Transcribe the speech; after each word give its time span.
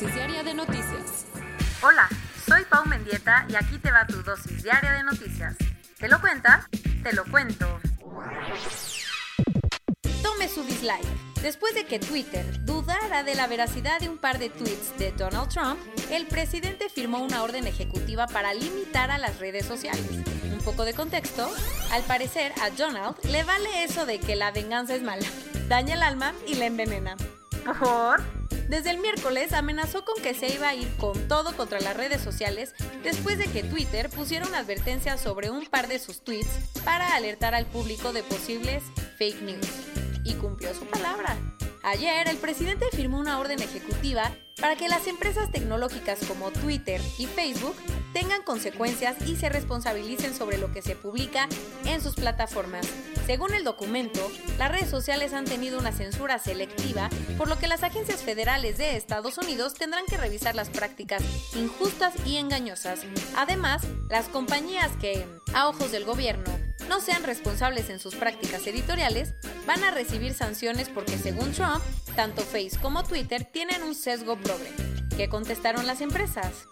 dosis 0.00 0.14
diaria 0.14 0.42
de 0.42 0.54
noticias. 0.54 1.26
Hola, 1.82 2.08
soy 2.46 2.64
Pau 2.64 2.86
Mendieta 2.86 3.44
y 3.50 3.54
aquí 3.54 3.76
te 3.78 3.90
va 3.90 4.06
tu 4.06 4.22
dosis 4.22 4.62
diaria 4.62 4.92
de 4.92 5.02
noticias. 5.02 5.56
¿Te 5.98 6.08
lo 6.08 6.18
cuenta? 6.22 6.66
Te 7.02 7.12
lo 7.12 7.24
cuento. 7.26 7.66
Tome 10.22 10.48
su 10.48 10.64
dislike. 10.64 11.04
Después 11.42 11.74
de 11.74 11.84
que 11.84 11.98
Twitter 11.98 12.64
dudara 12.64 13.24
de 13.24 13.34
la 13.34 13.46
veracidad 13.46 14.00
de 14.00 14.08
un 14.08 14.16
par 14.16 14.38
de 14.38 14.48
tweets 14.48 14.96
de 14.96 15.12
Donald 15.12 15.50
Trump, 15.50 15.78
el 16.10 16.26
presidente 16.26 16.88
firmó 16.88 17.18
una 17.18 17.42
orden 17.42 17.66
ejecutiva 17.66 18.26
para 18.26 18.54
limitar 18.54 19.10
a 19.10 19.18
las 19.18 19.38
redes 19.38 19.66
sociales. 19.66 20.06
Un 20.50 20.60
poco 20.64 20.86
de 20.86 20.94
contexto, 20.94 21.50
al 21.92 22.02
parecer 22.04 22.54
a 22.62 22.70
Donald 22.70 23.16
le 23.24 23.44
vale 23.44 23.84
eso 23.84 24.06
de 24.06 24.18
que 24.18 24.34
la 24.34 24.50
venganza 24.50 24.94
es 24.94 25.02
mala, 25.02 25.26
daña 25.68 25.94
el 25.94 26.02
alma 26.02 26.32
y 26.46 26.54
la 26.54 26.66
envenena. 26.66 27.16
¿Por? 27.78 28.39
Desde 28.70 28.90
el 28.90 28.98
miércoles 28.98 29.52
amenazó 29.52 30.04
con 30.04 30.22
que 30.22 30.32
se 30.32 30.46
iba 30.46 30.68
a 30.68 30.76
ir 30.76 30.88
con 30.96 31.26
todo 31.26 31.56
contra 31.56 31.80
las 31.80 31.96
redes 31.96 32.20
sociales 32.20 32.72
después 33.02 33.36
de 33.36 33.46
que 33.46 33.64
Twitter 33.64 34.08
pusiera 34.08 34.46
una 34.46 34.58
advertencia 34.58 35.18
sobre 35.18 35.50
un 35.50 35.66
par 35.66 35.88
de 35.88 35.98
sus 35.98 36.22
tweets 36.22 36.70
para 36.84 37.16
alertar 37.16 37.56
al 37.56 37.66
público 37.66 38.12
de 38.12 38.22
posibles 38.22 38.84
fake 39.18 39.42
news. 39.42 39.66
Y 40.22 40.34
cumplió 40.34 40.72
su 40.72 40.86
palabra. 40.86 41.36
Ayer 41.82 42.28
el 42.28 42.36
presidente 42.36 42.86
firmó 42.92 43.18
una 43.18 43.40
orden 43.40 43.60
ejecutiva 43.60 44.30
para 44.60 44.76
que 44.76 44.88
las 44.88 45.08
empresas 45.08 45.50
tecnológicas 45.50 46.20
como 46.28 46.52
Twitter 46.52 47.00
y 47.18 47.26
Facebook 47.26 47.74
tengan 48.12 48.42
consecuencias 48.42 49.16
y 49.26 49.36
se 49.36 49.48
responsabilicen 49.48 50.34
sobre 50.34 50.58
lo 50.58 50.72
que 50.72 50.82
se 50.82 50.96
publica 50.96 51.48
en 51.84 52.00
sus 52.00 52.14
plataformas. 52.14 52.86
Según 53.26 53.54
el 53.54 53.64
documento, 53.64 54.30
las 54.58 54.72
redes 54.72 54.90
sociales 54.90 55.32
han 55.32 55.44
tenido 55.44 55.78
una 55.78 55.92
censura 55.92 56.38
selectiva, 56.38 57.08
por 57.38 57.48
lo 57.48 57.58
que 57.58 57.68
las 57.68 57.82
agencias 57.82 58.22
federales 58.22 58.78
de 58.78 58.96
Estados 58.96 59.38
Unidos 59.38 59.74
tendrán 59.74 60.04
que 60.06 60.16
revisar 60.16 60.54
las 60.54 60.70
prácticas 60.70 61.22
injustas 61.54 62.14
y 62.26 62.36
engañosas. 62.36 63.00
Además, 63.36 63.82
las 64.08 64.28
compañías 64.28 64.90
que, 65.00 65.26
a 65.54 65.68
ojos 65.68 65.92
del 65.92 66.04
gobierno, 66.04 66.50
no 66.88 67.00
sean 67.00 67.22
responsables 67.22 67.88
en 67.88 68.00
sus 68.00 68.16
prácticas 68.16 68.66
editoriales, 68.66 69.34
van 69.64 69.84
a 69.84 69.92
recibir 69.92 70.34
sanciones 70.34 70.88
porque 70.88 71.16
según 71.16 71.52
Trump, 71.52 71.84
tanto 72.16 72.42
Face 72.42 72.72
como 72.82 73.04
Twitter 73.04 73.44
tienen 73.44 73.84
un 73.84 73.94
sesgo 73.94 74.36
progre. 74.36 74.72
¿Qué 75.16 75.28
contestaron 75.28 75.86
las 75.86 76.00
empresas? 76.00 76.66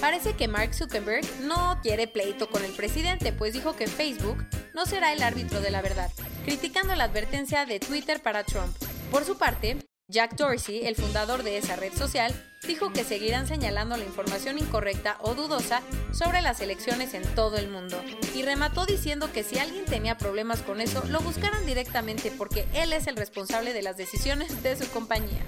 Parece 0.00 0.34
que 0.34 0.48
Mark 0.48 0.74
Zuckerberg 0.74 1.24
no 1.40 1.78
quiere 1.82 2.08
pleito 2.08 2.48
con 2.50 2.64
el 2.64 2.72
presidente, 2.72 3.32
pues 3.32 3.52
dijo 3.52 3.76
que 3.76 3.86
Facebook 3.86 4.44
no 4.74 4.86
será 4.86 5.12
el 5.12 5.22
árbitro 5.22 5.60
de 5.60 5.70
la 5.70 5.82
verdad, 5.82 6.10
criticando 6.44 6.94
la 6.94 7.04
advertencia 7.04 7.66
de 7.66 7.80
Twitter 7.80 8.20
para 8.22 8.44
Trump. 8.44 8.76
Por 9.10 9.24
su 9.24 9.38
parte, 9.38 9.78
Jack 10.08 10.36
Dorsey, 10.36 10.86
el 10.86 10.96
fundador 10.96 11.42
de 11.42 11.56
esa 11.56 11.76
red 11.76 11.92
social, 11.92 12.34
dijo 12.66 12.92
que 12.92 13.04
seguirán 13.04 13.46
señalando 13.46 13.96
la 13.96 14.04
información 14.04 14.58
incorrecta 14.58 15.16
o 15.20 15.34
dudosa 15.34 15.82
sobre 16.12 16.42
las 16.42 16.60
elecciones 16.60 17.14
en 17.14 17.22
todo 17.34 17.56
el 17.56 17.68
mundo. 17.68 18.02
Y 18.34 18.42
remató 18.42 18.86
diciendo 18.86 19.32
que 19.32 19.42
si 19.42 19.58
alguien 19.58 19.84
tenía 19.84 20.18
problemas 20.18 20.60
con 20.62 20.80
eso, 20.80 21.02
lo 21.08 21.20
buscaran 21.20 21.64
directamente 21.66 22.30
porque 22.30 22.66
él 22.74 22.92
es 22.92 23.06
el 23.06 23.16
responsable 23.16 23.72
de 23.72 23.82
las 23.82 23.96
decisiones 23.96 24.62
de 24.62 24.76
su 24.76 24.90
compañía. 24.90 25.46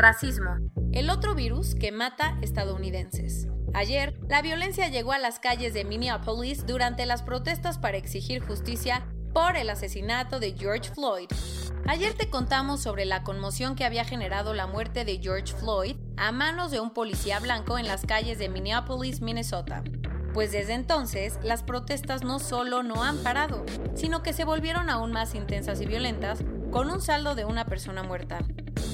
Racismo. 0.00 0.56
El 0.92 1.10
otro 1.10 1.34
virus 1.34 1.74
que 1.74 1.92
mata 1.92 2.38
estadounidenses. 2.40 3.48
Ayer, 3.74 4.18
la 4.30 4.40
violencia 4.40 4.88
llegó 4.88 5.12
a 5.12 5.18
las 5.18 5.38
calles 5.38 5.74
de 5.74 5.84
Minneapolis 5.84 6.66
durante 6.66 7.04
las 7.04 7.22
protestas 7.22 7.76
para 7.76 7.98
exigir 7.98 8.42
justicia 8.42 9.06
por 9.34 9.56
el 9.56 9.68
asesinato 9.68 10.40
de 10.40 10.54
George 10.56 10.90
Floyd. 10.94 11.28
Ayer 11.86 12.14
te 12.14 12.30
contamos 12.30 12.80
sobre 12.80 13.04
la 13.04 13.24
conmoción 13.24 13.76
que 13.76 13.84
había 13.84 14.06
generado 14.06 14.54
la 14.54 14.66
muerte 14.66 15.04
de 15.04 15.18
George 15.18 15.54
Floyd 15.54 15.96
a 16.16 16.32
manos 16.32 16.70
de 16.70 16.80
un 16.80 16.94
policía 16.94 17.38
blanco 17.38 17.76
en 17.76 17.86
las 17.86 18.06
calles 18.06 18.38
de 18.38 18.48
Minneapolis, 18.48 19.20
Minnesota. 19.20 19.84
Pues 20.32 20.50
desde 20.50 20.72
entonces, 20.72 21.38
las 21.42 21.62
protestas 21.62 22.24
no 22.24 22.38
solo 22.38 22.82
no 22.82 23.04
han 23.04 23.18
parado, 23.18 23.66
sino 23.94 24.22
que 24.22 24.32
se 24.32 24.44
volvieron 24.44 24.88
aún 24.88 25.12
más 25.12 25.34
intensas 25.34 25.78
y 25.82 25.84
violentas, 25.84 26.42
con 26.70 26.88
un 26.88 27.02
saldo 27.02 27.34
de 27.34 27.44
una 27.44 27.66
persona 27.66 28.02
muerta. 28.02 28.38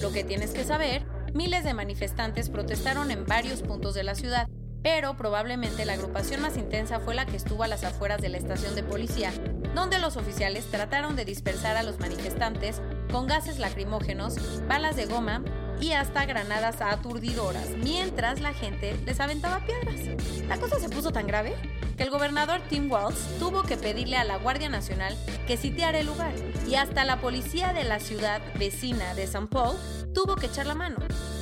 Lo 0.01 0.13
que 0.13 0.25
tienes 0.25 0.53
que 0.53 0.65
saber, 0.65 1.05
miles 1.35 1.65
de 1.65 1.75
manifestantes 1.75 2.51
protestaron 2.51 3.11
en 3.11 3.27
varios 3.27 3.63
puntos 3.63 3.95
de 3.95 4.03
la 4.03 4.15
ciudad, 4.15 4.49
pero 4.83 5.17
probablemente 5.17 5.85
la 5.85 5.95
agrupación 5.95 6.43
más 6.43 6.57
intensa 6.57 7.01
fue 7.01 7.15
la 7.15 7.27
que 7.27 7.37
estuvo 7.37 7.63
a 7.63 7.69
las 7.69 7.85
afueras 7.85 8.21
de 8.23 8.29
la 8.29 8.39
estación 8.39 8.75
de 8.75 8.83
policía, 8.83 9.33
donde 9.75 9.99
los 9.99 10.17
oficiales 10.17 10.65
trataron 10.71 11.17
de 11.17 11.25
dispersar 11.25 11.77
a 11.77 11.83
los 11.83 11.99
manifestantes 11.99 12.81
con 13.11 13.27
gases 13.27 13.59
lacrimógenos, 13.59 14.37
balas 14.69 14.97
de 14.97 15.07
goma 15.07 15.43
y 15.81 15.93
hasta 15.93 16.25
granadas 16.25 16.81
aturdidoras, 16.81 17.69
mientras 17.83 18.41
la 18.41 18.55
gente 18.55 18.97
les 19.05 19.21
aventaba 19.21 19.65
piedras. 19.67 20.01
La 20.49 20.57
cosa 20.59 20.79
se 20.79 20.89
puso 20.89 21.11
tan 21.11 21.27
grave 21.27 21.55
que 21.97 22.03
el 22.03 22.11
gobernador 22.11 22.61
Tim 22.69 22.91
Walz 22.91 23.39
tuvo 23.39 23.63
que 23.63 23.77
pedirle 23.77 24.17
a 24.17 24.25
la 24.25 24.37
Guardia 24.37 24.69
Nacional 24.69 25.17
que 25.47 25.57
sitiara 25.57 25.99
el 25.99 26.07
lugar 26.07 26.35
y 26.69 26.75
hasta 26.75 27.05
la 27.05 27.21
policía 27.21 27.73
de 27.73 27.85
la 27.85 28.01
ciudad 28.01 28.43
vecina 28.59 29.15
de 29.15 29.27
San 29.27 29.49
Paul 29.49 29.77
tuvo 30.13 30.37
que 30.37 30.47
echar 30.47 30.67
la 30.67 30.75
mano. 30.75 30.97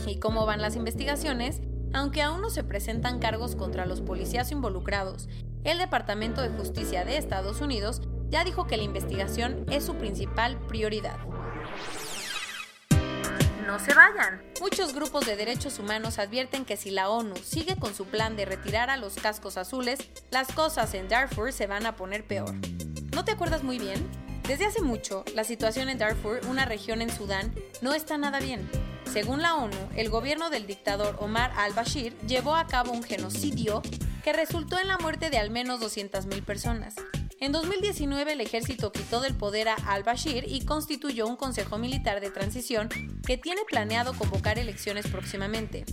¿Y 0.06 0.19
cómo 0.19 0.47
van 0.47 0.62
las 0.62 0.76
investigaciones? 0.76 1.60
Aunque 1.92 2.22
aún 2.22 2.41
no 2.41 2.50
se 2.50 2.65
presentan 2.65 3.19
cargos 3.19 3.56
contra 3.56 3.87
los 3.87 4.00
policías 4.00 4.50
involucrados, 4.53 5.28
el 5.65 5.78
Departamento 5.78 6.42
de 6.42 6.50
Justicia 6.50 7.04
de 7.04 7.16
Estados 7.16 7.60
Unidos 7.60 8.03
ya 8.28 8.44
dijo 8.44 8.66
que 8.66 8.76
la 8.76 8.82
investigación 8.82 9.65
es 9.71 9.84
su 9.84 9.94
principal 9.94 10.59
prioridad. 10.66 11.16
No 13.67 13.79
se 13.79 13.95
vayan. 13.95 14.43
Muchos 14.61 14.95
grupos 14.95 15.25
de 15.25 15.37
derechos 15.37 15.79
humanos 15.79 16.19
advierten 16.19 16.67
que 16.67 16.77
si 16.77 16.91
la 16.91 17.09
ONU 17.09 17.35
sigue 17.37 17.77
con 17.77 17.95
su 17.95 18.05
plan 18.05 18.37
de 18.37 18.45
retirar 18.45 18.91
a 18.91 18.99
los 18.99 19.15
cascos 19.15 19.57
azules, 19.57 20.01
las 20.31 20.53
cosas 20.53 20.93
en 20.93 21.09
Darfur 21.09 21.51
se 21.51 21.67
van 21.67 21.87
a 21.87 21.97
poner 21.97 22.27
peor. 22.27 22.55
¿No 23.13 23.25
te 23.25 23.33
acuerdas 23.33 23.63
muy 23.63 23.79
bien? 23.79 24.07
Desde 24.47 24.67
hace 24.67 24.83
mucho, 24.83 25.25
la 25.35 25.45
situación 25.45 25.89
en 25.89 25.97
Darfur, 25.97 26.41
una 26.47 26.67
región 26.67 27.01
en 27.01 27.11
Sudán, 27.11 27.55
no 27.81 27.95
está 27.95 28.19
nada 28.19 28.39
bien. 28.39 28.69
Según 29.11 29.41
la 29.41 29.55
ONU, 29.55 29.77
el 29.97 30.11
gobierno 30.11 30.51
del 30.51 30.67
dictador 30.67 31.17
Omar 31.21 31.51
al-Bashir 31.57 32.15
llevó 32.27 32.57
a 32.57 32.67
cabo 32.67 32.93
un 32.93 33.03
genocidio 33.03 33.81
que 34.23 34.35
resultó 34.35 34.79
en 34.79 34.89
la 34.89 34.99
muerte 34.99 35.31
de 35.31 35.39
al 35.39 35.51
menos 35.51 35.81
200.000 35.81 36.45
personas. 36.45 36.97
En 37.44 37.53
2019 37.53 38.32
el 38.32 38.41
ejército 38.41 38.91
quitó 38.91 39.21
del 39.21 39.34
poder 39.34 39.69
a 39.69 39.75
al-Bashir 39.75 40.47
y 40.49 40.65
constituyó 40.65 41.27
un 41.27 41.37
consejo 41.37 41.77
militar 41.77 42.22
de 42.22 42.31
transición 42.31 42.88
que 43.27 43.37
tiene 43.37 43.60
planeado 43.69 44.15
convocar 44.15 44.59
elecciones 44.59 45.06
próximamente. 45.09 45.84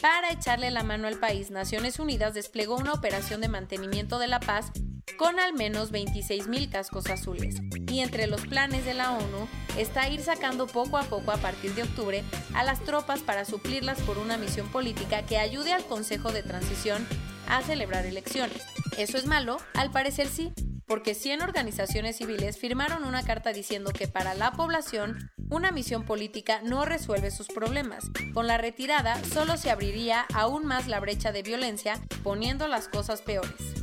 Para 0.00 0.32
echarle 0.32 0.70
la 0.70 0.82
mano 0.82 1.06
al 1.06 1.18
país, 1.18 1.50
Naciones 1.50 1.98
Unidas 1.98 2.32
desplegó 2.32 2.76
una 2.76 2.94
operación 2.94 3.42
de 3.42 3.48
mantenimiento 3.48 4.18
de 4.18 4.28
la 4.28 4.40
paz 4.40 4.72
con 5.18 5.38
al 5.38 5.52
menos 5.52 5.92
26.000 5.92 6.70
cascos 6.70 7.10
azules. 7.10 7.56
Y 7.86 8.00
entre 8.00 8.26
los 8.26 8.40
planes 8.46 8.86
de 8.86 8.94
la 8.94 9.12
ONU 9.12 9.46
está 9.76 10.08
ir 10.08 10.22
sacando 10.22 10.66
poco 10.66 10.96
a 10.96 11.02
poco 11.02 11.32
a 11.32 11.36
partir 11.36 11.74
de 11.74 11.82
octubre 11.82 12.24
a 12.54 12.64
las 12.64 12.80
tropas 12.80 13.20
para 13.20 13.44
suplirlas 13.44 14.00
por 14.00 14.16
una 14.16 14.38
misión 14.38 14.68
política 14.68 15.26
que 15.26 15.36
ayude 15.36 15.74
al 15.74 15.84
Consejo 15.84 16.32
de 16.32 16.42
Transición 16.42 17.06
a 17.46 17.60
celebrar 17.60 18.06
elecciones. 18.06 18.62
¿Eso 18.96 19.18
es 19.18 19.26
malo? 19.26 19.58
Al 19.74 19.90
parecer 19.90 20.28
sí, 20.28 20.50
porque 20.86 21.14
100 21.14 21.42
organizaciones 21.42 22.16
civiles 22.16 22.58
firmaron 22.58 23.04
una 23.04 23.22
carta 23.22 23.52
diciendo 23.52 23.92
que 23.92 24.08
para 24.08 24.34
la 24.34 24.52
población 24.52 25.30
una 25.50 25.70
misión 25.70 26.04
política 26.04 26.60
no 26.62 26.84
resuelve 26.84 27.30
sus 27.30 27.48
problemas. 27.48 28.10
Con 28.32 28.46
la 28.46 28.58
retirada 28.58 29.22
solo 29.24 29.56
se 29.56 29.70
abriría 29.70 30.26
aún 30.34 30.66
más 30.66 30.86
la 30.86 31.00
brecha 31.00 31.32
de 31.32 31.42
violencia, 31.42 32.00
poniendo 32.22 32.68
las 32.68 32.88
cosas 32.88 33.22
peores. 33.22 33.74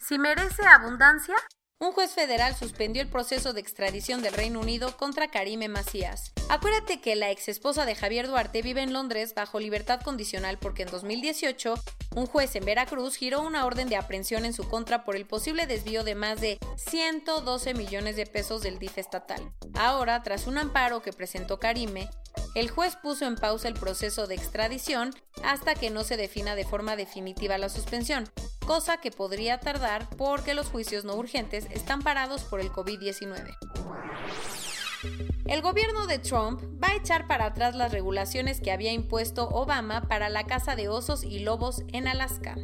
Si 0.00 0.18
merece 0.18 0.66
abundancia, 0.66 1.34
un 1.84 1.92
juez 1.92 2.12
federal 2.12 2.56
suspendió 2.56 3.02
el 3.02 3.08
proceso 3.08 3.52
de 3.52 3.60
extradición 3.60 4.22
del 4.22 4.32
Reino 4.32 4.60
Unido 4.60 4.96
contra 4.96 5.28
Karime 5.28 5.68
Macías. 5.68 6.32
Acuérdate 6.48 7.00
que 7.00 7.14
la 7.14 7.30
ex 7.30 7.48
esposa 7.48 7.84
de 7.84 7.94
Javier 7.94 8.26
Duarte 8.26 8.62
vive 8.62 8.82
en 8.82 8.92
Londres 8.92 9.34
bajo 9.34 9.60
libertad 9.60 10.00
condicional 10.00 10.58
porque 10.58 10.82
en 10.82 10.90
2018 10.90 11.74
un 12.14 12.26
juez 12.26 12.54
en 12.56 12.64
Veracruz 12.64 13.16
giró 13.16 13.42
una 13.42 13.66
orden 13.66 13.88
de 13.88 13.96
aprehensión 13.96 14.44
en 14.44 14.52
su 14.52 14.68
contra 14.68 15.04
por 15.04 15.16
el 15.16 15.26
posible 15.26 15.66
desvío 15.66 16.04
de 16.04 16.14
más 16.14 16.40
de 16.40 16.58
112 16.76 17.74
millones 17.74 18.16
de 18.16 18.26
pesos 18.26 18.62
del 18.62 18.78
DIF 18.78 18.98
estatal. 18.98 19.42
Ahora, 19.74 20.22
tras 20.22 20.46
un 20.46 20.58
amparo 20.58 21.02
que 21.02 21.12
presentó 21.12 21.58
Karime, 21.58 22.08
el 22.54 22.70
juez 22.70 22.96
puso 22.96 23.26
en 23.26 23.36
pausa 23.36 23.68
el 23.68 23.74
proceso 23.74 24.26
de 24.26 24.36
extradición 24.36 25.14
hasta 25.42 25.74
que 25.74 25.90
no 25.90 26.04
se 26.04 26.16
defina 26.16 26.54
de 26.54 26.64
forma 26.64 26.96
definitiva 26.96 27.58
la 27.58 27.68
suspensión, 27.68 28.30
cosa 28.64 28.96
que 28.96 29.10
podría 29.10 29.60
tardar 29.60 30.08
porque 30.16 30.54
los 30.54 30.68
juicios 30.68 31.04
no 31.04 31.14
urgentes 31.14 31.66
están 31.70 32.02
parados 32.02 32.42
por 32.42 32.60
el 32.60 32.70
COVID-19. 32.70 33.56
El 35.44 35.60
gobierno 35.60 36.06
de 36.06 36.18
Trump 36.18 36.62
va 36.82 36.88
a 36.88 36.96
echar 36.96 37.26
para 37.26 37.46
atrás 37.46 37.74
las 37.74 37.92
regulaciones 37.92 38.60
que 38.60 38.72
había 38.72 38.92
impuesto 38.92 39.48
Obama 39.50 40.08
para 40.08 40.30
la 40.30 40.44
caza 40.44 40.76
de 40.76 40.88
osos 40.88 41.22
y 41.22 41.40
lobos 41.40 41.82
en 41.92 42.08
Alaska. 42.08 42.56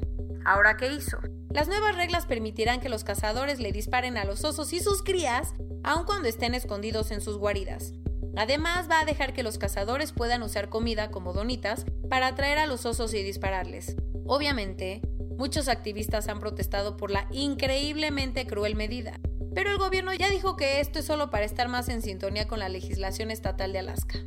¿Ahora 0.46 0.78
qué 0.78 0.90
hizo? 0.90 1.18
Las 1.50 1.68
nuevas 1.68 1.94
reglas 1.96 2.24
permitirán 2.24 2.80
que 2.80 2.88
los 2.88 3.04
cazadores 3.04 3.60
le 3.60 3.72
disparen 3.72 4.16
a 4.16 4.24
los 4.24 4.44
osos 4.44 4.72
y 4.72 4.80
sus 4.80 5.02
crías, 5.02 5.52
aun 5.82 6.06
cuando 6.06 6.28
estén 6.28 6.54
escondidos 6.54 7.10
en 7.10 7.20
sus 7.20 7.36
guaridas. 7.36 7.92
Además, 8.36 8.88
va 8.88 9.00
a 9.00 9.04
dejar 9.04 9.34
que 9.34 9.42
los 9.42 9.58
cazadores 9.58 10.12
puedan 10.12 10.42
usar 10.42 10.70
comida 10.70 11.10
como 11.10 11.32
donitas 11.32 11.84
para 12.08 12.28
atraer 12.28 12.58
a 12.58 12.66
los 12.66 12.86
osos 12.86 13.12
y 13.12 13.22
dispararles. 13.22 13.96
Obviamente, 14.26 15.02
muchos 15.40 15.68
activistas 15.68 16.28
han 16.28 16.38
protestado 16.38 16.98
por 16.98 17.10
la 17.10 17.26
increíblemente 17.30 18.46
cruel 18.46 18.74
medida, 18.74 19.18
pero 19.54 19.70
el 19.70 19.78
gobierno 19.78 20.12
ya 20.12 20.28
dijo 20.28 20.54
que 20.54 20.80
esto 20.80 20.98
es 20.98 21.06
solo 21.06 21.30
para 21.30 21.46
estar 21.46 21.66
más 21.66 21.88
en 21.88 22.02
sintonía 22.02 22.46
con 22.46 22.58
la 22.58 22.68
legislación 22.68 23.30
estatal 23.30 23.72
de 23.72 23.78
Alaska. 23.78 24.18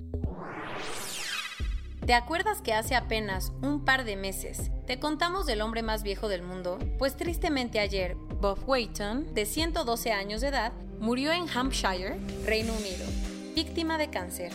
¿Te 2.03 2.15
acuerdas 2.15 2.63
que 2.63 2.73
hace 2.73 2.95
apenas 2.95 3.53
un 3.61 3.85
par 3.85 4.05
de 4.05 4.15
meses 4.15 4.71
te 4.87 4.97
contamos 4.97 5.45
del 5.45 5.61
hombre 5.61 5.83
más 5.83 6.01
viejo 6.01 6.29
del 6.29 6.41
mundo? 6.41 6.79
Pues 6.97 7.15
tristemente 7.15 7.79
ayer, 7.79 8.15
Bob 8.15 8.57
Wayton, 8.67 9.35
de 9.35 9.45
112 9.45 10.13
años 10.13 10.41
de 10.41 10.47
edad, 10.47 10.73
murió 10.99 11.31
en 11.31 11.47
Hampshire, 11.47 12.17
Reino 12.43 12.73
Unido, 12.73 13.05
víctima 13.53 13.99
de 13.99 14.09
cáncer. 14.09 14.51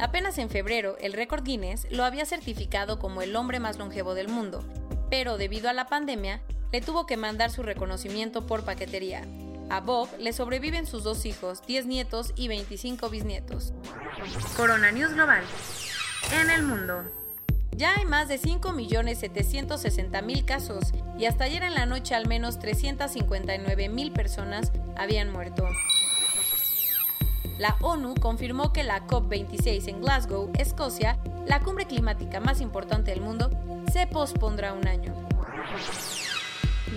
Apenas 0.00 0.36
en 0.38 0.50
febrero, 0.50 0.96
el 1.00 1.12
récord 1.12 1.44
Guinness 1.44 1.86
lo 1.92 2.02
había 2.04 2.26
certificado 2.26 2.98
como 2.98 3.22
el 3.22 3.36
hombre 3.36 3.60
más 3.60 3.78
longevo 3.78 4.14
del 4.14 4.26
mundo, 4.26 4.64
pero 5.12 5.36
debido 5.36 5.68
a 5.68 5.74
la 5.74 5.88
pandemia, 5.88 6.40
le 6.72 6.80
tuvo 6.80 7.04
que 7.04 7.18
mandar 7.18 7.50
su 7.50 7.62
reconocimiento 7.62 8.46
por 8.46 8.64
paquetería, 8.64 9.26
a 9.68 9.80
Bob 9.80 10.08
le 10.18 10.32
sobreviven 10.32 10.86
sus 10.86 11.04
dos 11.04 11.26
hijos, 11.26 11.60
10 11.66 11.84
nietos 11.84 12.32
y 12.34 12.48
25 12.48 13.10
bisnietos. 13.10 13.74
Corona 14.56 14.90
News 14.90 15.12
Global. 15.12 15.44
En 16.40 16.48
el 16.48 16.62
mundo. 16.62 17.04
Ya 17.72 17.94
hay 17.94 18.06
más 18.06 18.28
de 18.28 18.40
5.760.000 18.40 20.46
casos 20.46 20.94
y 21.18 21.26
hasta 21.26 21.44
ayer 21.44 21.62
en 21.62 21.74
la 21.74 21.84
noche 21.84 22.14
al 22.14 22.26
menos 22.26 22.58
359.000 22.58 24.12
personas 24.14 24.72
habían 24.96 25.30
muerto. 25.30 25.68
La 27.58 27.76
ONU 27.82 28.14
confirmó 28.14 28.72
que 28.72 28.82
la 28.82 29.06
COP26 29.06 29.88
en 29.88 30.00
Glasgow, 30.00 30.50
Escocia, 30.58 31.18
la 31.46 31.60
cumbre 31.60 31.86
climática 31.86 32.40
más 32.40 32.60
importante 32.60 33.10
del 33.10 33.20
mundo, 33.20 33.50
se 33.92 34.06
pospondrá 34.06 34.72
un 34.72 34.86
año. 34.86 35.14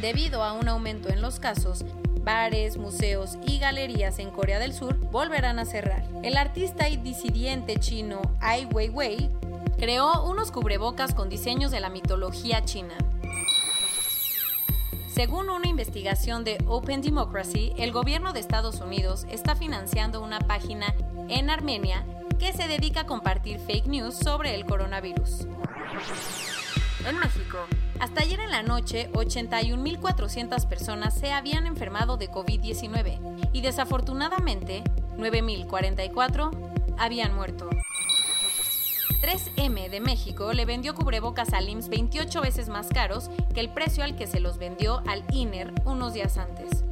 Debido 0.01 0.43
a 0.43 0.53
un 0.53 0.67
aumento 0.67 1.09
en 1.09 1.21
los 1.21 1.39
casos, 1.39 1.85
bares, 2.23 2.77
museos 2.77 3.37
y 3.45 3.59
galerías 3.59 4.19
en 4.19 4.31
Corea 4.31 4.59
del 4.59 4.73
Sur 4.73 4.97
volverán 4.97 5.59
a 5.59 5.65
cerrar. 5.65 6.03
El 6.23 6.37
artista 6.37 6.89
y 6.89 6.97
disidente 6.97 7.77
chino 7.79 8.21
Ai 8.41 8.65
Weiwei 8.65 9.29
creó 9.77 10.23
unos 10.25 10.51
cubrebocas 10.51 11.13
con 11.13 11.29
diseños 11.29 11.71
de 11.71 11.79
la 11.79 11.89
mitología 11.89 12.65
china. 12.65 12.95
Según 15.07 15.49
una 15.49 15.67
investigación 15.67 16.43
de 16.43 16.57
Open 16.67 17.01
Democracy, 17.01 17.73
el 17.77 17.93
gobierno 17.93 18.33
de 18.33 18.41
Estados 18.41 18.81
Unidos 18.81 19.25
está 19.29 19.55
financiando 19.55 20.21
una 20.21 20.39
página 20.39 20.93
en 21.29 21.49
Armenia 21.49 22.05
que 22.37 22.53
se 22.53 22.67
dedica 22.67 23.01
a 23.01 23.05
compartir 23.05 23.59
fake 23.59 23.87
news 23.87 24.15
sobre 24.15 24.55
el 24.55 24.65
coronavirus. 24.65 25.47
En 27.05 27.17
México, 27.19 27.59
hasta 27.99 28.21
ayer 28.21 28.39
en 28.39 28.51
la 28.51 28.63
noche, 28.63 29.09
81.400 29.13 30.67
personas 30.67 31.13
se 31.13 31.31
habían 31.31 31.67
enfermado 31.67 32.17
de 32.17 32.29
COVID-19 32.31 33.49
y 33.53 33.61
desafortunadamente 33.61 34.83
9.044 35.17 36.95
habían 36.97 37.35
muerto. 37.35 37.69
3M 39.21 39.89
de 39.89 40.01
México 40.01 40.53
le 40.53 40.65
vendió 40.65 40.93
cubrebocas 40.93 41.53
al 41.53 41.69
IMSS 41.69 41.89
28 41.89 42.41
veces 42.41 42.69
más 42.69 42.87
caros 42.89 43.29
que 43.53 43.59
el 43.59 43.69
precio 43.69 44.03
al 44.03 44.15
que 44.15 44.27
se 44.27 44.39
los 44.39 44.57
vendió 44.57 45.01
al 45.07 45.23
INER 45.31 45.73
unos 45.85 46.13
días 46.13 46.37
antes. 46.37 46.84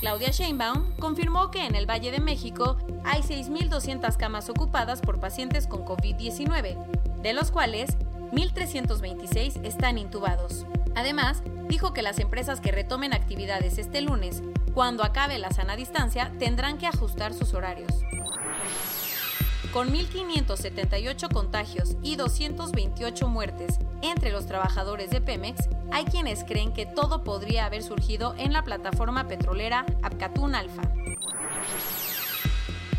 Claudia 0.00 0.30
Sheinbaum 0.30 0.92
confirmó 0.98 1.50
que 1.50 1.64
en 1.64 1.74
el 1.74 1.88
Valle 1.88 2.10
de 2.10 2.20
México 2.20 2.76
hay 3.04 3.22
6.200 3.22 4.16
camas 4.16 4.50
ocupadas 4.50 5.00
por 5.00 5.20
pacientes 5.20 5.66
con 5.66 5.86
COVID-19, 5.86 7.22
de 7.22 7.32
los 7.32 7.50
cuales 7.50 7.96
1.326 8.32 9.64
están 9.64 9.96
intubados. 9.96 10.66
Además, 10.94 11.42
dijo 11.68 11.92
que 11.92 12.02
las 12.02 12.18
empresas 12.18 12.60
que 12.60 12.72
retomen 12.72 13.14
actividades 13.14 13.78
este 13.78 14.02
lunes, 14.02 14.42
cuando 14.74 15.02
acabe 15.02 15.38
la 15.38 15.50
sana 15.50 15.76
distancia, 15.76 16.30
tendrán 16.38 16.76
que 16.76 16.86
ajustar 16.86 17.32
sus 17.32 17.54
horarios. 17.54 17.92
Con 19.76 19.92
1.578 19.92 21.30
contagios 21.30 21.96
y 22.02 22.16
228 22.16 23.28
muertes 23.28 23.78
entre 24.00 24.32
los 24.32 24.46
trabajadores 24.46 25.10
de 25.10 25.20
Pemex, 25.20 25.68
hay 25.92 26.06
quienes 26.06 26.44
creen 26.44 26.72
que 26.72 26.86
todo 26.86 27.22
podría 27.22 27.66
haber 27.66 27.82
surgido 27.82 28.34
en 28.38 28.54
la 28.54 28.62
plataforma 28.62 29.28
petrolera 29.28 29.84
Apcatún 30.02 30.54
Alfa. 30.54 30.80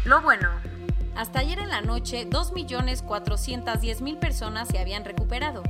Lo 0.05 0.21
bueno, 0.21 0.51
hasta 1.15 1.39
ayer 1.39 1.57
en 1.57 1.69
la 1.69 1.81
noche, 1.81 2.29
2.410.000 2.29 4.19
personas 4.19 4.67
se 4.67 4.77
habían 4.77 5.03
recuperado. 5.03 5.63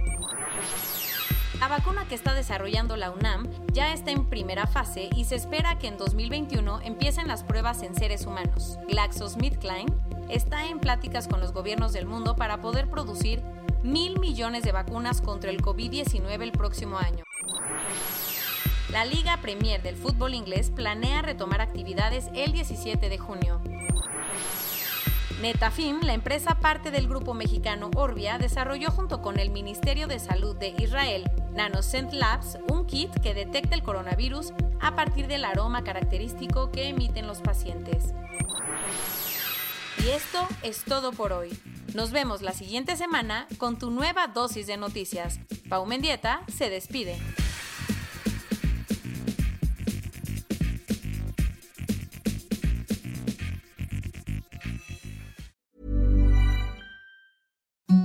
La 1.59 1.67
vacuna 1.67 2.07
que 2.07 2.13
está 2.13 2.35
desarrollando 2.35 2.95
la 2.97 3.09
UNAM 3.09 3.47
ya 3.73 3.91
está 3.91 4.11
en 4.11 4.29
primera 4.29 4.67
fase 4.67 5.09
y 5.15 5.25
se 5.25 5.35
espera 5.35 5.79
que 5.79 5.87
en 5.87 5.97
2021 5.97 6.81
empiecen 6.81 7.27
las 7.27 7.43
pruebas 7.43 7.81
en 7.81 7.95
seres 7.95 8.27
humanos. 8.27 8.77
GlaxoSmithKline 8.87 9.91
está 10.29 10.67
en 10.67 10.79
pláticas 10.79 11.27
con 11.27 11.39
los 11.39 11.53
gobiernos 11.53 11.93
del 11.93 12.05
mundo 12.05 12.35
para 12.35 12.61
poder 12.61 12.91
producir 12.91 13.41
mil 13.81 14.19
millones 14.19 14.63
de 14.63 14.71
vacunas 14.71 15.19
contra 15.19 15.49
el 15.49 15.61
COVID-19 15.63 16.43
el 16.43 16.51
próximo 16.51 16.99
año. 16.99 17.23
La 18.91 19.03
Liga 19.05 19.37
Premier 19.37 19.81
del 19.81 19.95
fútbol 19.95 20.35
inglés 20.35 20.69
planea 20.69 21.23
retomar 21.23 21.61
actividades 21.61 22.29
el 22.35 22.51
17 22.51 23.09
de 23.09 23.17
junio. 23.17 23.59
Netafim, 25.41 26.01
la 26.01 26.13
empresa 26.13 26.59
parte 26.59 26.89
del 26.89 27.07
grupo 27.07 27.35
mexicano 27.35 27.91
Orbia, 27.95 28.37
desarrolló 28.39 28.89
junto 28.89 29.21
con 29.21 29.39
el 29.39 29.51
Ministerio 29.51 30.07
de 30.07 30.17
Salud 30.19 30.55
de 30.55 30.73
Israel, 30.79 31.29
NanoCent 31.57 32.13
Labs, 32.13 32.59
un 32.71 32.85
kit 32.85 33.09
que 33.19 33.33
detecta 33.33 33.73
el 33.73 33.81
coronavirus 33.81 34.53
a 34.79 34.95
partir 34.95 35.27
del 35.27 35.43
aroma 35.43 35.83
característico 35.83 36.71
que 36.71 36.87
emiten 36.87 37.25
los 37.25 37.41
pacientes. 37.41 38.13
Y 40.05 40.09
esto 40.09 40.47
es 40.61 40.83
todo 40.83 41.11
por 41.11 41.33
hoy. 41.33 41.57
Nos 41.95 42.11
vemos 42.11 42.43
la 42.43 42.53
siguiente 42.53 42.95
semana 42.95 43.47
con 43.57 43.79
tu 43.79 43.89
nueva 43.89 44.27
dosis 44.27 44.67
de 44.67 44.77
noticias. 44.77 45.39
Pau 45.67 45.87
Mendieta 45.87 46.43
se 46.47 46.69
despide. 46.69 47.17